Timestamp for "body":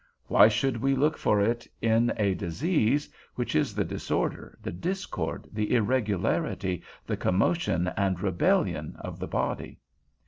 9.27-9.77